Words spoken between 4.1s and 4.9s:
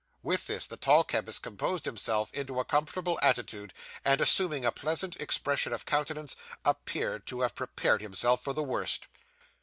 assuming a